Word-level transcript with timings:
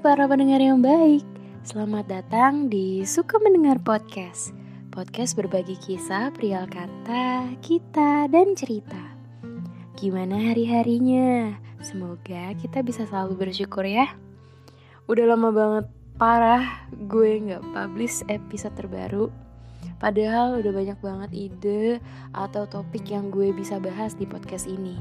para 0.00 0.24
pendengar 0.24 0.64
yang 0.64 0.80
baik. 0.80 1.20
Selamat 1.60 2.08
datang 2.08 2.72
di 2.72 3.04
Suka 3.04 3.36
Mendengar 3.36 3.76
Podcast. 3.84 4.56
Podcast 4.88 5.36
berbagi 5.36 5.76
kisah, 5.76 6.32
perihal 6.32 6.64
kata, 6.72 7.52
kita, 7.60 8.24
dan 8.32 8.56
cerita. 8.56 8.96
Gimana 10.00 10.40
hari-harinya? 10.40 11.52
Semoga 11.84 12.56
kita 12.56 12.80
bisa 12.80 13.04
selalu 13.12 13.44
bersyukur 13.44 13.84
ya. 13.84 14.08
Udah 15.04 15.36
lama 15.36 15.52
banget 15.52 15.86
parah 16.16 16.88
gue 16.96 17.36
nggak 17.52 17.60
publish 17.76 18.24
episode 18.32 18.72
terbaru. 18.80 19.28
Padahal 20.00 20.64
udah 20.64 20.72
banyak 20.72 20.98
banget 21.04 21.30
ide 21.36 22.00
atau 22.32 22.64
topik 22.64 23.04
yang 23.04 23.28
gue 23.28 23.52
bisa 23.52 23.76
bahas 23.76 24.16
di 24.16 24.24
podcast 24.24 24.64
ini. 24.64 24.96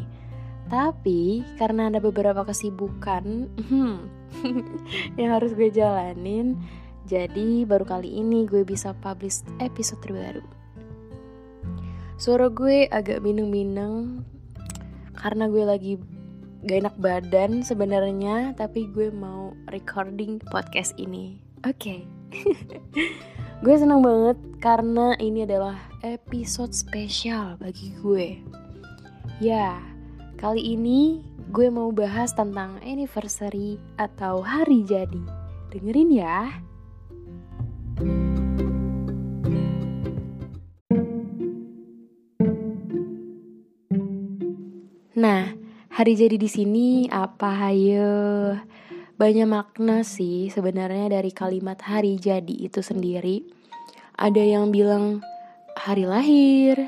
Tapi 0.70 1.42
karena 1.58 1.90
ada 1.90 1.98
beberapa 1.98 2.46
kesibukan 2.46 3.50
hmm, 3.58 3.98
yang 5.20 5.30
harus 5.34 5.58
gue 5.58 5.74
jalanin, 5.74 6.54
jadi 7.10 7.66
baru 7.66 7.90
kali 7.90 8.22
ini 8.22 8.46
gue 8.46 8.62
bisa 8.62 8.94
publish 9.02 9.42
episode 9.58 9.98
terbaru. 10.06 10.46
Suara 12.22 12.54
gue 12.54 12.86
agak 12.94 13.26
mineng-mineng 13.26 14.22
karena 15.18 15.50
gue 15.50 15.64
lagi 15.66 15.94
gak 16.70 16.86
enak 16.86 16.96
badan 17.02 17.66
sebenarnya, 17.66 18.54
tapi 18.54 18.86
gue 18.94 19.10
mau 19.10 19.58
recording 19.74 20.38
podcast 20.54 20.94
ini. 21.02 21.42
Oke. 21.66 22.06
Okay. 22.30 22.94
gue 23.66 23.76
senang 23.76 24.06
banget 24.06 24.38
karena 24.62 25.18
ini 25.18 25.50
adalah 25.50 25.82
episode 26.06 26.78
spesial 26.78 27.58
bagi 27.58 27.96
gue. 28.04 28.38
Ya, 29.40 29.80
Kali 30.40 30.72
ini 30.72 31.20
gue 31.52 31.68
mau 31.68 31.92
bahas 31.92 32.32
tentang 32.32 32.80
anniversary 32.80 33.76
atau 34.00 34.40
hari 34.40 34.88
jadi. 34.88 35.20
Dengerin 35.68 36.16
ya. 36.16 36.48
Nah, 45.20 45.52
hari 45.92 46.16
jadi 46.16 46.40
di 46.40 46.48
sini 46.48 47.12
apa 47.12 47.68
hayo? 47.68 48.56
Banyak 49.20 49.44
makna 49.44 50.08
sih 50.08 50.48
sebenarnya 50.48 51.20
dari 51.20 51.36
kalimat 51.36 51.84
hari 51.84 52.16
jadi 52.16 52.72
itu 52.72 52.80
sendiri. 52.80 53.44
Ada 54.16 54.40
yang 54.56 54.72
bilang 54.72 55.20
hari 55.76 56.08
lahir, 56.08 56.80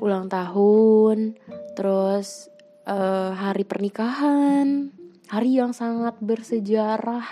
ulang 0.00 0.32
tahun, 0.32 1.36
terus 1.76 2.55
uh, 2.86 3.34
hari 3.34 3.66
pernikahan, 3.66 4.94
hari 5.28 5.58
yang 5.58 5.74
sangat 5.74 6.16
bersejarah, 6.22 7.26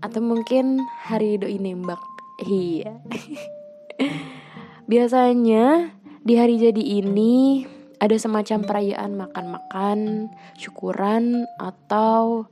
atau 0.00 0.20
mungkin 0.22 0.80
hari 1.04 1.36
doi 1.36 1.58
nembak. 1.58 2.00
Iya. 2.46 3.02
Biasanya 4.90 5.94
di 6.24 6.34
hari 6.38 6.56
jadi 6.56 6.82
ini 7.04 7.66
ada 7.98 8.16
semacam 8.16 8.58
perayaan 8.64 9.12
makan-makan, 9.16 10.28
syukuran, 10.58 11.48
atau 11.56 12.48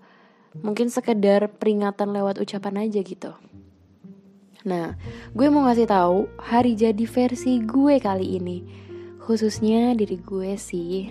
mungkin 0.60 0.92
sekedar 0.92 1.48
peringatan 1.56 2.12
lewat 2.12 2.40
ucapan 2.40 2.88
aja 2.88 3.00
gitu. 3.00 3.32
Nah, 4.62 4.94
gue 5.34 5.46
mau 5.50 5.66
ngasih 5.66 5.90
tahu 5.90 6.30
hari 6.38 6.78
jadi 6.78 7.02
versi 7.02 7.58
gue 7.58 7.98
kali 7.98 8.38
ini. 8.38 8.58
Khususnya 9.22 9.94
diri 9.94 10.18
gue 10.22 10.54
sih. 10.54 11.10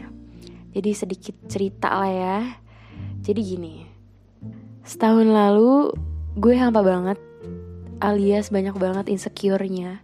Jadi 0.71 0.91
sedikit 0.95 1.35
cerita 1.51 1.91
lah 1.91 2.11
ya. 2.11 2.39
Jadi 3.21 3.41
gini. 3.43 3.75
Setahun 4.81 5.27
lalu 5.27 5.91
gue 6.39 6.55
hampa 6.55 6.81
banget 6.81 7.19
alias 8.01 8.49
banyak 8.49 8.73
banget 8.75 9.05
insecure-nya. 9.13 10.01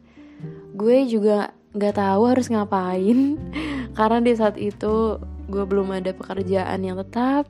Gue 0.77 1.09
juga 1.09 1.55
nggak 1.73 1.97
tahu 1.97 2.21
harus 2.29 2.47
ngapain 2.47 3.37
karena 3.97 4.19
di 4.21 4.33
saat 4.37 4.55
itu 4.55 5.17
gue 5.49 5.63
belum 5.65 5.89
ada 5.95 6.13
pekerjaan 6.13 6.79
yang 6.85 7.01
tetap. 7.01 7.49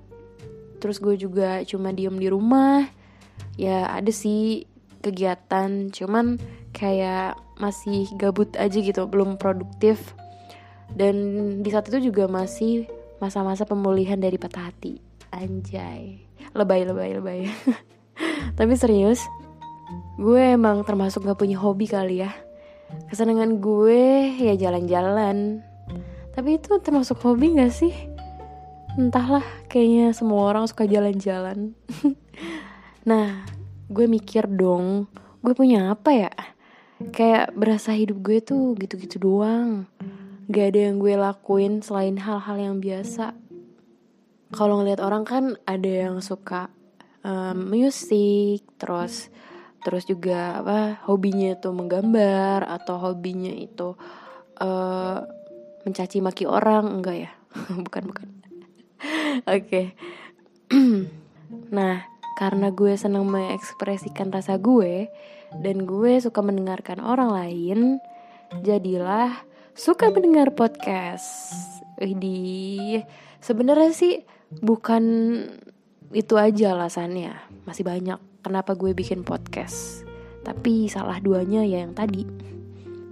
Terus 0.78 1.02
gue 1.02 1.20
juga 1.20 1.62
cuma 1.68 1.92
diem 1.92 2.16
di 2.16 2.32
rumah. 2.32 2.88
Ya 3.58 3.90
ada 3.92 4.14
sih 4.14 4.70
kegiatan, 5.02 5.90
cuman 5.90 6.38
kayak 6.74 7.38
masih 7.58 8.06
gabut 8.22 8.54
aja 8.56 8.78
gitu, 8.78 9.10
belum 9.10 9.42
produktif. 9.42 10.14
Dan 10.94 11.16
di 11.66 11.70
saat 11.74 11.90
itu 11.90 12.14
juga 12.14 12.30
masih 12.30 12.86
masa-masa 13.18 13.66
pemulihan 13.66 14.18
dari 14.18 14.38
patah 14.38 14.70
hati. 14.70 15.02
Anjay. 15.34 16.22
Lebay 16.54 16.86
lebay 16.86 17.10
lebay. 17.18 17.40
Tapi 18.58 18.74
serius 18.78 19.22
gue 20.18 20.58
emang 20.58 20.82
termasuk 20.82 21.24
gak 21.26 21.38
punya 21.38 21.58
hobi 21.58 21.86
kali 21.86 22.26
ya. 22.26 22.32
Kesenangan 23.10 23.62
gue 23.62 24.34
ya 24.38 24.54
jalan-jalan. 24.58 25.62
Tapi 26.34 26.50
itu 26.58 26.78
termasuk 26.82 27.22
hobi 27.22 27.58
gak 27.58 27.74
sih? 27.74 27.94
Entahlah 28.98 29.46
kayaknya 29.70 30.14
semua 30.14 30.50
orang 30.50 30.66
suka 30.70 30.86
jalan-jalan. 30.86 31.74
Nah 33.08 33.48
gue 33.88 34.04
mikir 34.04 34.52
dong 34.52 35.08
gue 35.40 35.56
punya 35.56 35.96
apa 35.96 36.12
ya? 36.12 36.34
Kayak 37.16 37.56
berasa 37.56 37.96
hidup 37.96 38.20
gue 38.20 38.44
tuh 38.44 38.76
gitu-gitu 38.76 39.24
doang 39.24 39.88
gak 40.48 40.66
ada 40.74 40.80
yang 40.92 40.98
gue 41.04 41.14
lakuin 41.20 41.84
selain 41.84 42.16
hal-hal 42.16 42.58
yang 42.58 42.76
biasa. 42.80 43.36
Kalau 44.56 44.80
ngeliat 44.80 45.04
orang 45.04 45.28
kan 45.28 45.44
ada 45.68 45.92
yang 46.08 46.24
suka 46.24 46.72
um, 47.20 47.68
musik 47.68 48.64
terus 48.80 49.28
terus 49.84 50.08
juga 50.08 50.64
apa 50.64 51.04
hobinya 51.08 51.56
itu 51.56 51.70
menggambar 51.72 52.64
atau 52.64 52.96
hobinya 52.96 53.52
itu 53.52 54.00
uh, 54.64 55.20
mencaci 55.84 56.24
maki 56.24 56.48
orang. 56.48 56.96
Enggak 56.96 57.28
ya? 57.28 57.32
Bukan 57.86 58.04
bukan. 58.08 58.28
Oke. 59.48 59.94
Nah 61.68 62.04
karena 62.36 62.72
gue 62.72 62.96
senang 63.00 63.28
mengekspresikan 63.28 64.32
rasa 64.32 64.60
gue 64.60 65.10
dan 65.64 65.88
gue 65.88 66.20
suka 66.20 66.44
mendengarkan 66.44 67.00
orang 67.00 67.32
lain 67.32 67.80
jadilah 68.62 69.47
suka 69.78 70.10
mendengar 70.10 70.58
podcast. 70.58 71.54
di 71.98 72.98
sebenarnya 73.42 73.94
sih 73.94 74.26
bukan 74.50 75.06
itu 76.10 76.34
aja 76.34 76.74
alasannya. 76.74 77.38
Masih 77.70 77.86
banyak 77.86 78.18
kenapa 78.42 78.74
gue 78.74 78.98
bikin 78.98 79.22
podcast. 79.22 80.02
Tapi 80.42 80.90
salah 80.90 81.22
duanya 81.22 81.62
ya 81.62 81.86
yang 81.86 81.94
tadi. 81.94 82.26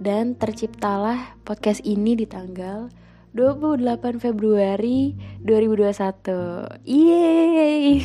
Dan 0.02 0.34
terciptalah 0.34 1.38
podcast 1.46 1.86
ini 1.86 2.18
di 2.18 2.26
tanggal 2.26 2.90
28 3.38 4.18
Februari 4.18 5.14
2021. 5.46 6.82
Yeay. 6.82 8.02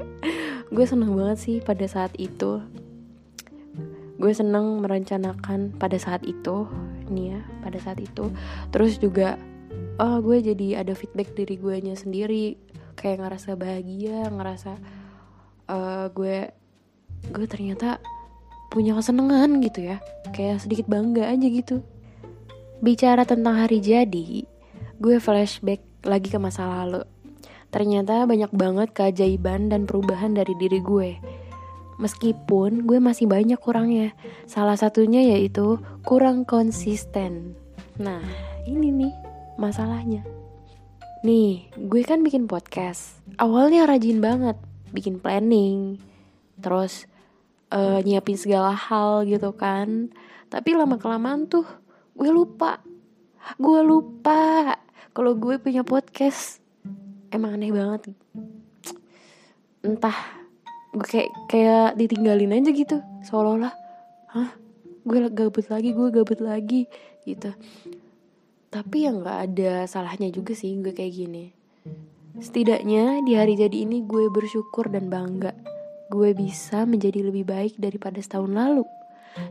gue 0.74 0.86
seneng 0.88 1.12
banget 1.20 1.36
sih 1.36 1.56
pada 1.60 1.84
saat 1.84 2.16
itu. 2.16 2.64
Gue 4.16 4.32
seneng 4.32 4.80
merencanakan 4.80 5.76
pada 5.76 5.96
saat 6.00 6.24
itu 6.24 6.68
nih 7.10 7.36
ya 7.36 7.40
pada 7.60 7.78
saat 7.82 7.98
itu. 8.00 8.30
Terus 8.70 8.96
juga 8.96 9.36
oh 9.98 10.18
gue 10.22 10.40
jadi 10.40 10.82
ada 10.82 10.94
feedback 10.94 11.34
diri 11.34 11.58
gue 11.58 11.76
nya 11.82 11.94
sendiri. 11.98 12.56
Kayak 12.96 13.26
ngerasa 13.26 13.50
bahagia 13.58 14.30
ngerasa 14.30 14.72
uh, 15.68 16.06
gue 16.14 16.50
gue 17.30 17.46
ternyata 17.50 18.00
punya 18.70 18.94
kesenangan 18.94 19.60
gitu 19.60 19.90
ya. 19.94 19.96
Kayak 20.30 20.62
sedikit 20.62 20.86
bangga 20.86 21.26
aja 21.26 21.46
gitu. 21.50 21.82
Bicara 22.80 23.26
tentang 23.28 23.60
hari 23.60 23.82
jadi 23.82 24.46
gue 25.00 25.16
flashback 25.18 25.82
lagi 26.06 26.30
ke 26.30 26.38
masa 26.38 26.64
lalu. 26.64 27.02
Ternyata 27.70 28.26
banyak 28.26 28.50
banget 28.50 28.88
keajaiban 28.90 29.70
dan 29.70 29.86
perubahan 29.86 30.34
dari 30.34 30.54
diri 30.58 30.82
gue 30.82 31.39
Meskipun 32.00 32.88
gue 32.88 32.96
masih 32.96 33.28
banyak 33.28 33.60
kurangnya. 33.60 34.16
Salah 34.48 34.80
satunya 34.80 35.20
yaitu 35.20 35.76
kurang 36.00 36.48
konsisten. 36.48 37.52
Nah, 38.00 38.24
ini 38.64 38.88
nih 38.88 39.12
masalahnya. 39.60 40.24
Nih, 41.20 41.68
gue 41.76 42.00
kan 42.00 42.24
bikin 42.24 42.48
podcast. 42.48 43.20
Awalnya 43.36 43.84
rajin 43.84 44.24
banget 44.24 44.56
bikin 44.96 45.20
planning. 45.20 46.00
Terus 46.56 47.04
uh, 47.68 48.00
nyiapin 48.00 48.40
segala 48.40 48.72
hal 48.72 49.28
gitu 49.28 49.52
kan. 49.52 50.08
Tapi 50.48 50.72
lama-kelamaan 50.72 51.52
tuh 51.52 51.68
gue 52.16 52.32
lupa. 52.32 52.80
Gue 53.60 53.84
lupa 53.84 54.72
kalau 55.12 55.36
gue 55.36 55.60
punya 55.60 55.84
podcast. 55.84 56.64
Emang 57.28 57.60
aneh 57.60 57.68
banget. 57.68 58.16
Entah 59.84 60.39
gue 60.90 61.06
kayak 61.06 61.30
kayak 61.46 61.88
ditinggalin 61.94 62.56
aja 62.56 62.70
gitu 62.74 62.96
seolah-olah 63.26 63.74
hah 64.34 64.50
gue 65.06 65.18
gabut 65.30 65.66
lagi 65.70 65.90
gue 65.94 66.08
gabut 66.10 66.40
lagi 66.42 66.90
gitu 67.24 67.54
tapi 68.70 69.06
yang 69.06 69.22
nggak 69.22 69.38
ada 69.50 69.72
salahnya 69.86 70.30
juga 70.30 70.54
sih 70.54 70.74
gue 70.78 70.94
kayak 70.94 71.14
gini 71.14 71.44
setidaknya 72.38 73.22
di 73.26 73.34
hari 73.34 73.58
jadi 73.58 73.86
ini 73.86 74.06
gue 74.06 74.30
bersyukur 74.30 74.90
dan 74.90 75.10
bangga 75.10 75.54
gue 76.10 76.34
bisa 76.34 76.82
menjadi 76.90 77.22
lebih 77.22 77.46
baik 77.46 77.78
daripada 77.78 78.18
setahun 78.18 78.50
lalu? 78.50 78.84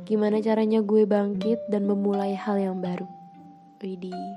Gimana 0.04 0.44
caranya 0.44 0.84
gue 0.84 1.08
bangkit 1.08 1.72
dan 1.72 1.88
memulai 1.88 2.36
hal 2.36 2.60
yang 2.60 2.84
baru? 2.84 3.08
Widih. 3.80 4.36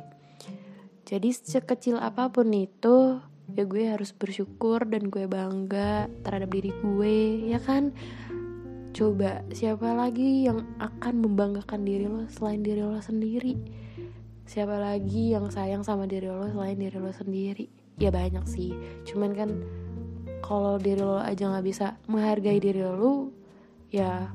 Jadi 1.02 1.34
sekecil 1.34 1.98
apa 1.98 2.30
pun 2.30 2.46
itu, 2.54 3.18
ya 3.50 3.66
gue 3.66 3.84
harus 3.90 4.14
bersyukur 4.14 4.86
dan 4.86 5.10
gue 5.10 5.26
bangga 5.26 6.06
terhadap 6.22 6.50
diri 6.54 6.70
gue, 6.70 7.50
ya 7.50 7.58
kan? 7.58 7.90
Coba 8.92 9.42
siapa 9.50 9.96
lagi 9.96 10.46
yang 10.46 10.62
akan 10.78 11.14
membanggakan 11.24 11.82
diri 11.82 12.06
lo 12.06 12.28
selain 12.30 12.62
diri 12.62 12.84
lo 12.84 13.00
sendiri? 13.02 13.58
Siapa 14.46 14.76
lagi 14.78 15.32
yang 15.32 15.48
sayang 15.48 15.82
sama 15.82 16.04
diri 16.04 16.28
lo 16.28 16.46
selain 16.48 16.76
diri 16.76 16.98
lo 17.00 17.10
sendiri? 17.10 17.66
Ya 18.00 18.08
banyak 18.12 18.44
sih, 18.48 18.72
cuman 19.04 19.32
kan 19.36 19.50
kalau 20.42 20.76
diri 20.76 21.00
lo 21.00 21.22
aja 21.22 21.48
nggak 21.48 21.64
bisa 21.64 21.96
menghargai 22.10 22.58
diri 22.58 22.82
lo 22.82 23.32
ya 23.92 24.28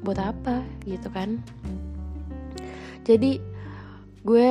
buat 0.00 0.16
apa 0.16 0.64
gitu 0.84 1.08
kan 1.12 1.40
jadi 3.04 3.40
gue 4.24 4.50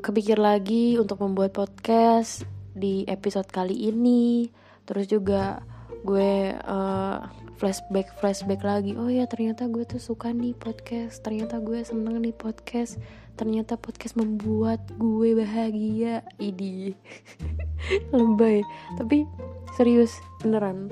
kepikir 0.00 0.38
lagi 0.38 0.96
untuk 0.98 1.18
membuat 1.22 1.54
podcast 1.54 2.46
di 2.74 3.06
episode 3.06 3.46
kali 3.48 3.88
ini. 3.88 4.50
Terus 4.84 5.08
juga 5.08 5.62
gue 6.04 6.52
uh, 6.52 7.18
flashback 7.56 8.12
flashback 8.18 8.60
lagi. 8.66 8.98
Oh 8.98 9.08
ya 9.08 9.24
ternyata 9.30 9.70
gue 9.70 9.86
tuh 9.86 10.02
suka 10.02 10.34
nih 10.34 10.52
podcast. 10.52 11.22
Ternyata 11.22 11.62
gue 11.62 11.80
seneng 11.86 12.20
nih 12.20 12.34
podcast. 12.34 13.00
Ternyata 13.38 13.78
podcast 13.78 14.18
membuat 14.18 14.82
gue 14.98 15.38
bahagia. 15.38 16.26
Idi. 16.36 16.92
Lebay. 18.14 18.60
Tapi 19.00 19.24
serius 19.78 20.12
beneran. 20.42 20.90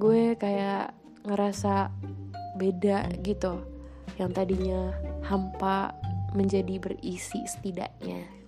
Gue 0.00 0.34
kayak 0.34 0.96
ngerasa 1.28 1.92
beda 2.58 3.12
gitu. 3.22 3.62
Yang 4.18 4.30
tadinya 4.34 4.90
hampa 5.22 5.94
menjadi 6.34 6.76
berisi 6.82 7.40
setidaknya 7.48 8.38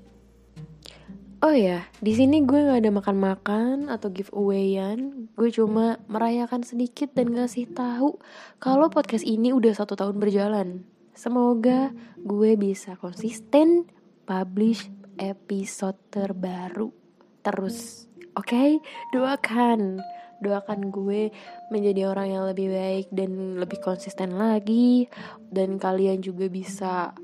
Oh 1.41 1.57
ya, 1.57 1.89
di 2.05 2.13
sini 2.13 2.45
gue 2.45 2.69
gak 2.69 2.85
ada 2.85 2.93
makan-makan 2.93 3.89
atau 3.89 4.13
giveawayan. 4.13 5.33
Gue 5.33 5.49
cuma 5.49 5.97
merayakan 6.05 6.61
sedikit 6.61 7.17
dan 7.17 7.33
ngasih 7.33 7.65
tahu 7.73 8.21
kalau 8.61 8.93
podcast 8.93 9.25
ini 9.25 9.49
udah 9.49 9.73
satu 9.73 9.97
tahun 9.97 10.21
berjalan. 10.21 10.85
Semoga 11.17 11.97
gue 12.21 12.61
bisa 12.61 12.93
konsisten 13.01 13.89
publish 14.29 14.93
episode 15.17 15.97
terbaru 16.13 16.93
terus. 17.41 18.05
Oke, 18.37 18.53
okay? 18.53 18.71
doakan, 19.17 19.97
doakan 20.45 20.93
gue 20.93 21.33
menjadi 21.73 22.05
orang 22.13 22.37
yang 22.37 22.45
lebih 22.53 22.69
baik 22.69 23.09
dan 23.17 23.57
lebih 23.57 23.81
konsisten 23.81 24.37
lagi, 24.37 25.09
dan 25.49 25.81
kalian 25.81 26.21
juga 26.21 26.53
bisa 26.53 27.17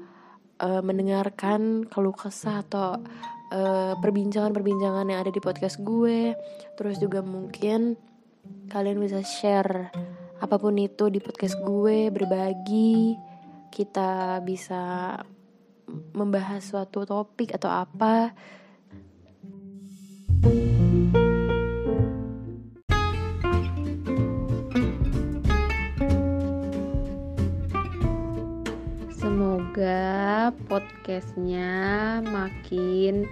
uh, 0.57 0.81
mendengarkan 0.81 1.85
keluh 1.85 2.17
kesah 2.17 2.65
atau 2.65 2.97
eh, 3.53 3.95
perbincangan-perbincangan 3.99 5.07
yang 5.11 5.21
ada 5.23 5.33
di 5.33 5.43
podcast 5.43 5.83
gue. 5.83 6.35
Terus 6.79 6.97
juga 6.99 7.21
mungkin 7.21 7.99
kalian 8.71 8.99
bisa 9.03 9.23
share 9.23 9.91
apa 10.37 10.57
pun 10.61 10.77
itu 10.77 11.09
di 11.09 11.19
podcast 11.23 11.57
gue, 11.61 12.13
berbagi. 12.13 13.17
Kita 13.73 14.41
bisa 14.41 15.15
membahas 16.17 16.63
suatu 16.65 17.07
topik 17.07 17.55
atau 17.55 17.71
apa. 17.71 18.35
semoga 20.47 20.96
podcastnya 30.51 32.19
makin 32.27 33.27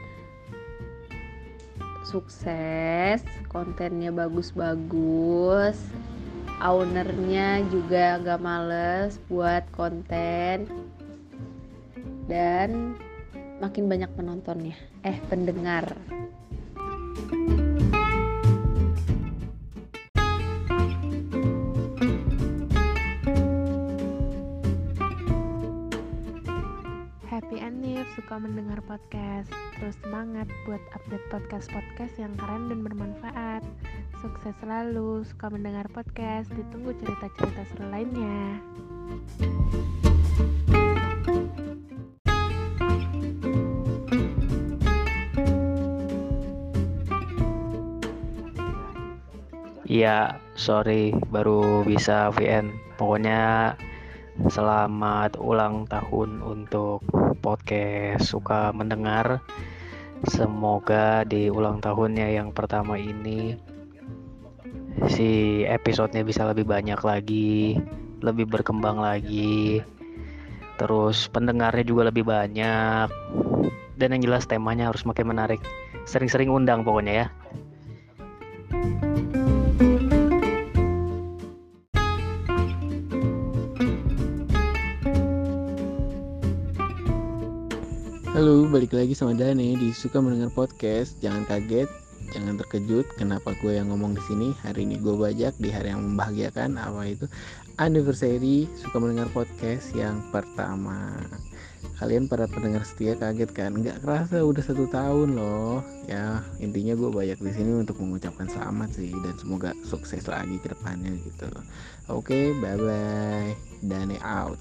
sukses 2.06 3.24
kontennya 3.50 4.14
bagus-bagus 4.14 5.78
ownernya 6.62 7.66
juga 7.68 8.22
gak 8.22 8.40
males 8.42 9.18
buat 9.26 9.66
konten 9.74 10.70
dan 12.30 12.94
makin 13.58 13.88
banyak 13.88 14.10
penontonnya 14.14 14.76
eh 15.02 15.18
pendengar 15.28 15.96
suka 28.14 28.38
mendengar 28.38 28.78
podcast. 28.86 29.50
Terus 29.74 29.98
semangat 30.06 30.46
buat 30.70 30.78
update 30.94 31.26
podcast-podcast 31.34 32.14
yang 32.22 32.30
keren 32.38 32.70
dan 32.70 32.86
bermanfaat. 32.86 33.66
Sukses 34.22 34.54
selalu, 34.62 35.26
suka 35.26 35.50
mendengar 35.50 35.90
podcast. 35.90 36.46
Ditunggu 36.54 36.94
cerita-cerita 37.02 37.62
seru 37.74 37.90
lainnya. 37.90 38.62
Iya, 49.90 50.38
sorry 50.54 51.18
baru 51.34 51.82
bisa 51.82 52.30
VN. 52.30 52.70
Pokoknya 52.94 53.74
Selamat 54.50 55.38
ulang 55.38 55.86
tahun 55.86 56.42
untuk 56.42 57.06
podcast 57.44 58.24
suka 58.32 58.72
mendengar. 58.72 59.44
Semoga 60.24 61.28
di 61.28 61.52
ulang 61.52 61.84
tahunnya 61.84 62.32
yang 62.40 62.56
pertama 62.56 62.96
ini 62.96 63.60
si 65.12 65.60
episodenya 65.68 66.24
bisa 66.24 66.48
lebih 66.48 66.64
banyak 66.64 66.96
lagi, 67.04 67.76
lebih 68.24 68.48
berkembang 68.48 68.96
lagi. 68.96 69.84
Terus 70.80 71.28
pendengarnya 71.28 71.84
juga 71.84 72.08
lebih 72.08 72.24
banyak. 72.24 73.12
Dan 74.00 74.16
yang 74.16 74.24
jelas 74.24 74.48
temanya 74.48 74.88
harus 74.88 75.04
makin 75.04 75.28
menarik. 75.28 75.60
Sering-sering 76.08 76.48
undang 76.48 76.80
pokoknya 76.82 77.12
ya. 77.12 77.26
Balik 88.64 88.96
lagi 88.96 89.12
sama 89.12 89.36
Dane 89.36 89.76
di 89.76 89.92
Suka 89.92 90.24
Mendengar 90.24 90.48
Podcast. 90.48 91.20
Jangan 91.20 91.44
kaget, 91.44 91.84
jangan 92.32 92.56
terkejut 92.56 93.04
kenapa 93.20 93.52
gue 93.60 93.76
yang 93.76 93.92
ngomong 93.92 94.16
di 94.16 94.22
sini. 94.24 94.56
Hari 94.64 94.88
ini 94.88 94.96
gue 94.96 95.12
bajak 95.12 95.52
di 95.60 95.68
hari 95.68 95.92
yang 95.92 96.00
membahagiakan 96.00 96.80
apa 96.80 97.04
itu 97.04 97.28
anniversary 97.76 98.64
Suka 98.80 99.04
Mendengar 99.04 99.28
Podcast 99.36 99.92
yang 99.92 100.24
pertama. 100.32 101.12
Kalian 102.00 102.24
para 102.24 102.48
pendengar 102.48 102.88
setia 102.88 103.12
kaget 103.20 103.52
kan? 103.52 103.76
Nggak 103.76 104.00
kerasa 104.00 104.40
udah 104.40 104.64
satu 104.64 104.88
tahun 104.88 105.36
loh. 105.36 105.84
Ya 106.08 106.40
intinya 106.56 106.96
gue 106.96 107.12
banyak 107.12 107.36
di 107.44 107.52
sini 107.52 107.84
untuk 107.84 108.00
mengucapkan 108.00 108.48
selamat 108.48 108.96
sih 108.96 109.12
dan 109.12 109.36
semoga 109.36 109.70
sukses 109.84 110.24
lagi 110.24 110.56
ke 110.56 110.72
depannya 110.72 111.12
gitu. 111.20 111.52
Oke, 112.08 112.56
bye 112.64 112.80
bye. 112.80 113.52
Dane 113.84 114.16
out. 114.24 114.56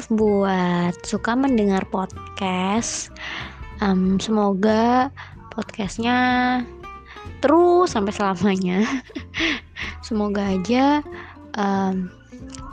Anniv 0.00 0.16
buat 0.16 0.96
suka 1.04 1.36
mendengar 1.36 1.84
podcast. 1.92 3.12
Um, 3.84 4.16
semoga 4.16 5.12
podcastnya 5.52 6.16
terus 7.44 7.92
sampai 7.92 8.08
selamanya. 8.16 8.80
semoga 10.08 10.56
aja 10.56 11.04
um, 11.60 12.08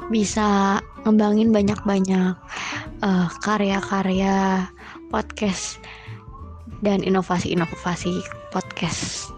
bisa 0.07 0.79
ngembangin 1.03 1.51
banyak-banyak 1.51 2.39
uh, 3.03 3.27
karya-karya 3.43 4.63
podcast 5.11 5.83
dan 6.79 7.03
inovasi-inovasi 7.03 8.23
podcast 8.55 9.35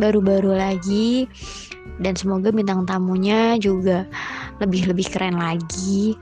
baru-baru 0.00 0.56
lagi 0.56 1.28
dan 2.00 2.16
semoga 2.16 2.48
bintang 2.54 2.88
tamunya 2.88 3.60
juga 3.60 4.08
lebih-lebih 4.64 5.12
keren 5.12 5.36
lagi. 5.36 6.16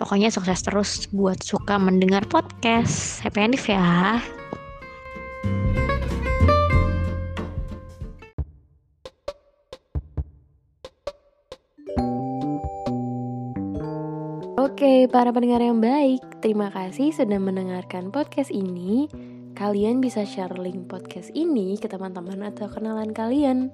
Pokoknya 0.00 0.32
sukses 0.32 0.64
terus 0.64 1.04
buat 1.12 1.44
suka 1.44 1.76
mendengar 1.76 2.24
podcast. 2.24 3.20
Happy 3.20 3.44
Endif 3.44 3.68
ya. 3.68 4.16
Oke, 14.56 15.04
para 15.12 15.28
pendengar 15.36 15.60
yang 15.60 15.84
baik, 15.84 16.40
terima 16.40 16.72
kasih 16.72 17.12
sudah 17.12 17.36
mendengarkan 17.36 18.08
podcast 18.08 18.48
ini. 18.48 19.04
Kalian 19.52 20.00
bisa 20.00 20.24
share 20.24 20.56
link 20.56 20.88
podcast 20.88 21.28
ini 21.36 21.76
ke 21.76 21.92
teman-teman 21.92 22.48
atau 22.48 22.72
kenalan 22.72 23.12
kalian 23.12 23.68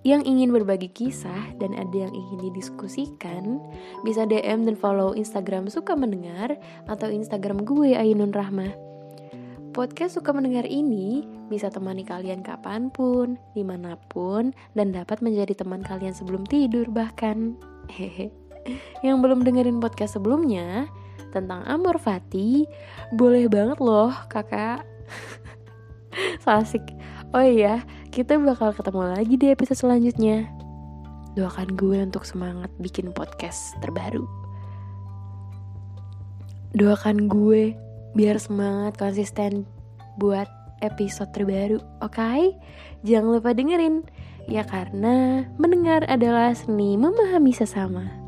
yang 0.00 0.24
ingin 0.24 0.48
berbagi 0.48 0.88
kisah 0.88 1.52
dan 1.60 1.76
ada 1.76 2.08
yang 2.08 2.12
ingin 2.16 2.48
didiskusikan, 2.48 3.60
bisa 4.00 4.24
DM 4.24 4.64
dan 4.64 4.76
follow 4.76 5.12
Instagram 5.12 5.68
Suka 5.68 5.92
Mendengar 5.92 6.56
atau 6.88 7.12
Instagram 7.12 7.68
gue 7.68 7.92
Ainun 7.92 8.32
Rahmah. 8.32 8.72
Podcast 9.76 10.16
Suka 10.16 10.32
Mendengar 10.32 10.64
ini 10.64 11.22
bisa 11.52 11.68
temani 11.68 12.02
kalian 12.02 12.40
kapan 12.40 12.88
pun, 12.88 13.36
di 13.52 13.60
mana 13.60 13.94
pun, 14.08 14.56
dan 14.72 14.90
dapat 14.90 15.20
menjadi 15.20 15.52
teman 15.52 15.84
kalian 15.84 16.16
sebelum 16.16 16.48
tidur 16.48 16.88
bahkan. 16.88 17.54
Hehe. 17.92 18.32
Yang 19.04 19.16
belum 19.20 19.44
dengerin 19.44 19.78
podcast 19.84 20.16
sebelumnya 20.16 20.88
tentang 21.30 21.62
Amor 21.68 22.00
Fati, 22.00 22.64
boleh 23.14 23.46
banget 23.46 23.78
loh 23.78 24.10
kakak. 24.32 24.82
so 26.42 26.50
asik. 26.50 26.82
Oh 27.30 27.46
iya, 27.46 27.86
kita 28.10 28.42
bakal 28.42 28.74
ketemu 28.74 29.14
lagi 29.14 29.38
di 29.38 29.54
episode 29.54 29.78
selanjutnya. 29.78 30.50
Doakan 31.38 31.78
gue 31.78 32.02
untuk 32.02 32.26
semangat 32.26 32.74
bikin 32.82 33.14
podcast 33.14 33.78
terbaru. 33.78 34.26
Doakan 36.74 37.30
gue 37.30 37.78
biar 38.18 38.34
semangat 38.42 38.98
konsisten 38.98 39.62
buat 40.18 40.50
episode 40.82 41.30
terbaru, 41.30 41.78
oke? 42.02 42.18
Okay? 42.18 42.50
Jangan 43.06 43.38
lupa 43.38 43.54
dengerin, 43.54 44.02
ya 44.50 44.66
karena 44.66 45.46
mendengar 45.54 46.02
adalah 46.10 46.50
seni 46.50 46.98
memahami 46.98 47.54
sesama. 47.54 48.19